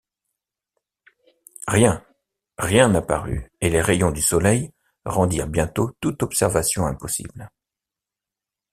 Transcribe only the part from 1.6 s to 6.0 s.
Rien, rien n’apparut, et les rayons du soleil rendirent bientôt